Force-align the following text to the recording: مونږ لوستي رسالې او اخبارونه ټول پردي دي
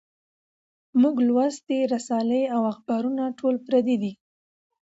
مونږ 1.01 1.17
لوستي 1.27 1.79
رسالې 1.93 2.43
او 2.55 2.61
اخبارونه 2.73 3.23
ټول 3.39 3.55
پردي 3.65 3.95
دي 4.03 4.13